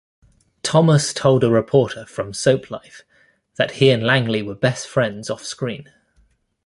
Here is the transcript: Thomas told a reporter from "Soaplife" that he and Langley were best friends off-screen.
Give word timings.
Thomas 0.63 1.13
told 1.13 1.43
a 1.43 1.51
reporter 1.51 2.07
from 2.07 2.31
"Soaplife" 2.33 3.03
that 3.57 3.73
he 3.73 3.91
and 3.91 4.01
Langley 4.01 4.41
were 4.41 4.55
best 4.55 4.87
friends 4.87 5.29
off-screen. 5.29 5.93